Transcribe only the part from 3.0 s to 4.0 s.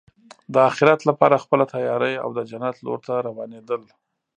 ته روانېدل.